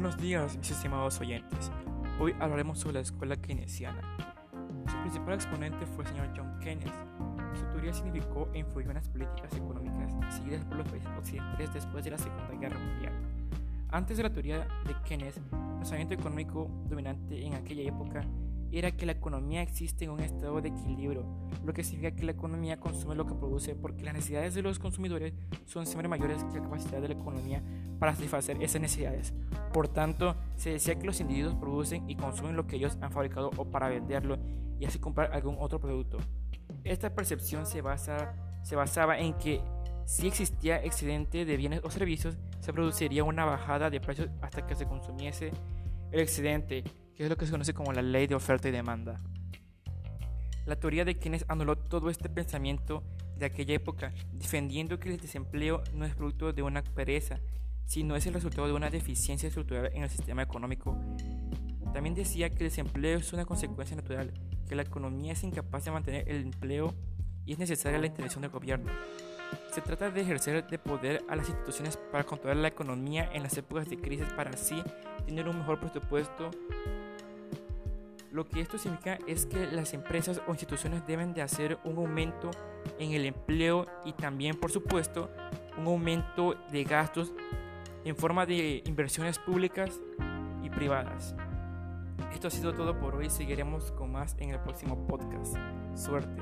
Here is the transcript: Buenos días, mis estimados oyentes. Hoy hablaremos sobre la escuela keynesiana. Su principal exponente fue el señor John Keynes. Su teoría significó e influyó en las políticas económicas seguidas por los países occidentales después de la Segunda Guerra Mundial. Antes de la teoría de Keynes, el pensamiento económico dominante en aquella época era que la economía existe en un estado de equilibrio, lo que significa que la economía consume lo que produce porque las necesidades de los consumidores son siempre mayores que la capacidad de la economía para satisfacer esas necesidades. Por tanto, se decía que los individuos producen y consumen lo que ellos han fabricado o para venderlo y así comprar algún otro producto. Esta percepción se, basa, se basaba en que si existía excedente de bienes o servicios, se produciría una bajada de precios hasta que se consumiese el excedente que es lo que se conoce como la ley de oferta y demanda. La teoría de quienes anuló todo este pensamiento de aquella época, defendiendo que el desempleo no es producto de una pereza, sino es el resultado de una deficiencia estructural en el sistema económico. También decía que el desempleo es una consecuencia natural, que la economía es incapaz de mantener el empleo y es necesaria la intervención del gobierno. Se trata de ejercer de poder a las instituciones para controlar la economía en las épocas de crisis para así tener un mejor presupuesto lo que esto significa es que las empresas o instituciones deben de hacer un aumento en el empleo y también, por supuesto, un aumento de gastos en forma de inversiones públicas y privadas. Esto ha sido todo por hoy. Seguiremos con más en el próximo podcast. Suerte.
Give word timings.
Buenos 0.00 0.18
días, 0.18 0.56
mis 0.56 0.70
estimados 0.70 1.20
oyentes. 1.20 1.70
Hoy 2.18 2.34
hablaremos 2.40 2.78
sobre 2.78 2.94
la 2.94 3.00
escuela 3.00 3.36
keynesiana. 3.36 4.00
Su 4.90 4.96
principal 5.02 5.34
exponente 5.34 5.84
fue 5.84 6.04
el 6.04 6.10
señor 6.10 6.32
John 6.34 6.58
Keynes. 6.58 6.90
Su 7.52 7.66
teoría 7.66 7.92
significó 7.92 8.48
e 8.54 8.60
influyó 8.60 8.88
en 8.88 8.94
las 8.94 9.10
políticas 9.10 9.52
económicas 9.52 10.10
seguidas 10.34 10.64
por 10.64 10.78
los 10.78 10.88
países 10.88 11.10
occidentales 11.18 11.74
después 11.74 12.02
de 12.02 12.12
la 12.12 12.16
Segunda 12.16 12.48
Guerra 12.58 12.78
Mundial. 12.78 13.12
Antes 13.90 14.16
de 14.16 14.22
la 14.22 14.32
teoría 14.32 14.60
de 14.86 14.96
Keynes, 15.04 15.36
el 15.36 15.76
pensamiento 15.76 16.14
económico 16.14 16.70
dominante 16.88 17.44
en 17.44 17.52
aquella 17.52 17.82
época 17.82 18.24
era 18.78 18.92
que 18.92 19.06
la 19.06 19.12
economía 19.12 19.62
existe 19.62 20.04
en 20.04 20.10
un 20.10 20.20
estado 20.20 20.60
de 20.60 20.68
equilibrio, 20.68 21.24
lo 21.64 21.72
que 21.72 21.82
significa 21.82 22.14
que 22.14 22.24
la 22.24 22.32
economía 22.32 22.78
consume 22.78 23.14
lo 23.14 23.26
que 23.26 23.34
produce 23.34 23.74
porque 23.74 24.04
las 24.04 24.14
necesidades 24.14 24.54
de 24.54 24.62
los 24.62 24.78
consumidores 24.78 25.34
son 25.66 25.86
siempre 25.86 26.08
mayores 26.08 26.44
que 26.44 26.58
la 26.58 26.64
capacidad 26.64 27.00
de 27.00 27.08
la 27.08 27.14
economía 27.14 27.62
para 27.98 28.14
satisfacer 28.14 28.62
esas 28.62 28.80
necesidades. 28.80 29.34
Por 29.72 29.88
tanto, 29.88 30.36
se 30.56 30.70
decía 30.70 30.98
que 30.98 31.06
los 31.06 31.20
individuos 31.20 31.54
producen 31.54 32.08
y 32.08 32.16
consumen 32.16 32.56
lo 32.56 32.66
que 32.66 32.76
ellos 32.76 32.96
han 33.00 33.12
fabricado 33.12 33.50
o 33.56 33.64
para 33.64 33.88
venderlo 33.88 34.38
y 34.78 34.84
así 34.84 34.98
comprar 34.98 35.32
algún 35.32 35.56
otro 35.58 35.80
producto. 35.80 36.18
Esta 36.84 37.14
percepción 37.14 37.66
se, 37.66 37.82
basa, 37.82 38.34
se 38.62 38.76
basaba 38.76 39.18
en 39.18 39.34
que 39.34 39.60
si 40.06 40.26
existía 40.26 40.82
excedente 40.82 41.44
de 41.44 41.56
bienes 41.56 41.82
o 41.84 41.90
servicios, 41.90 42.36
se 42.60 42.72
produciría 42.72 43.22
una 43.22 43.44
bajada 43.44 43.90
de 43.90 44.00
precios 44.00 44.28
hasta 44.40 44.66
que 44.66 44.74
se 44.74 44.86
consumiese 44.86 45.52
el 46.10 46.20
excedente 46.20 46.82
que 47.20 47.24
es 47.24 47.30
lo 47.30 47.36
que 47.36 47.44
se 47.44 47.52
conoce 47.52 47.74
como 47.74 47.92
la 47.92 48.00
ley 48.00 48.26
de 48.26 48.34
oferta 48.34 48.66
y 48.66 48.70
demanda. 48.70 49.20
La 50.64 50.76
teoría 50.76 51.04
de 51.04 51.18
quienes 51.18 51.44
anuló 51.48 51.76
todo 51.76 52.08
este 52.08 52.30
pensamiento 52.30 53.02
de 53.36 53.44
aquella 53.44 53.74
época, 53.74 54.14
defendiendo 54.32 54.98
que 54.98 55.10
el 55.10 55.20
desempleo 55.20 55.82
no 55.92 56.06
es 56.06 56.14
producto 56.14 56.54
de 56.54 56.62
una 56.62 56.82
pereza, 56.82 57.38
sino 57.84 58.16
es 58.16 58.24
el 58.24 58.32
resultado 58.32 58.68
de 58.68 58.72
una 58.72 58.88
deficiencia 58.88 59.48
estructural 59.48 59.90
en 59.92 60.02
el 60.02 60.08
sistema 60.08 60.40
económico. 60.40 60.96
También 61.92 62.14
decía 62.14 62.48
que 62.48 62.64
el 62.64 62.70
desempleo 62.70 63.18
es 63.18 63.30
una 63.34 63.44
consecuencia 63.44 63.96
natural, 63.96 64.32
que 64.66 64.74
la 64.74 64.80
economía 64.80 65.34
es 65.34 65.44
incapaz 65.44 65.84
de 65.84 65.90
mantener 65.90 66.26
el 66.26 66.40
empleo 66.40 66.94
y 67.44 67.52
es 67.52 67.58
necesaria 67.58 67.98
la 67.98 68.06
intervención 68.06 68.40
del 68.40 68.50
gobierno. 68.50 68.90
Se 69.74 69.82
trata 69.82 70.10
de 70.10 70.22
ejercer 70.22 70.66
de 70.66 70.78
poder 70.78 71.22
a 71.28 71.36
las 71.36 71.50
instituciones 71.50 71.98
para 71.98 72.24
controlar 72.24 72.56
la 72.56 72.68
economía 72.68 73.28
en 73.34 73.42
las 73.42 73.58
épocas 73.58 73.90
de 73.90 73.98
crisis 73.98 74.32
para 74.32 74.52
así 74.52 74.82
tener 75.26 75.46
un 75.48 75.58
mejor 75.58 75.80
presupuesto 75.80 76.50
lo 78.32 78.48
que 78.48 78.60
esto 78.60 78.78
significa 78.78 79.18
es 79.26 79.46
que 79.46 79.66
las 79.66 79.92
empresas 79.94 80.40
o 80.46 80.50
instituciones 80.52 81.06
deben 81.06 81.34
de 81.34 81.42
hacer 81.42 81.78
un 81.84 81.96
aumento 81.96 82.50
en 82.98 83.12
el 83.12 83.26
empleo 83.26 83.86
y 84.04 84.12
también, 84.12 84.56
por 84.56 84.70
supuesto, 84.70 85.30
un 85.76 85.86
aumento 85.86 86.54
de 86.70 86.84
gastos 86.84 87.32
en 88.04 88.16
forma 88.16 88.46
de 88.46 88.82
inversiones 88.86 89.38
públicas 89.38 90.00
y 90.62 90.70
privadas. 90.70 91.34
Esto 92.32 92.48
ha 92.48 92.50
sido 92.50 92.72
todo 92.74 92.98
por 92.98 93.16
hoy. 93.16 93.28
Seguiremos 93.30 93.92
con 93.92 94.12
más 94.12 94.36
en 94.38 94.50
el 94.50 94.60
próximo 94.60 95.06
podcast. 95.06 95.56
Suerte. 95.94 96.40